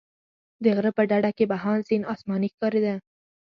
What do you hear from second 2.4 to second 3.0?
ښکارېده.